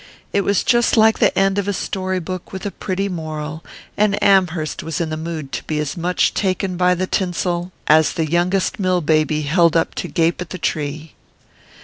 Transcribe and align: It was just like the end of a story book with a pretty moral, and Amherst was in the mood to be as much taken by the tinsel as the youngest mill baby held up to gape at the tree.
It 0.33 0.41
was 0.41 0.63
just 0.63 0.97
like 0.97 1.19
the 1.19 1.37
end 1.37 1.59
of 1.59 1.67
a 1.67 1.73
story 1.73 2.19
book 2.19 2.51
with 2.51 2.65
a 2.65 2.71
pretty 2.71 3.07
moral, 3.07 3.63
and 3.95 4.17
Amherst 4.23 4.81
was 4.81 4.99
in 4.99 5.11
the 5.11 5.15
mood 5.15 5.51
to 5.51 5.63
be 5.65 5.77
as 5.77 5.95
much 5.95 6.33
taken 6.33 6.75
by 6.75 6.95
the 6.95 7.05
tinsel 7.05 7.71
as 7.85 8.13
the 8.13 8.25
youngest 8.27 8.79
mill 8.79 9.01
baby 9.01 9.43
held 9.43 9.77
up 9.77 9.93
to 10.01 10.07
gape 10.07 10.41
at 10.41 10.49
the 10.49 10.57
tree. 10.57 11.13